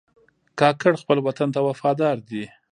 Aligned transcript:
کاکړ 0.59 0.93
خپل 1.01 1.17
وطن 1.27 1.49
ته 1.55 1.59
وفادار 1.67 2.17
دي. 2.29 2.43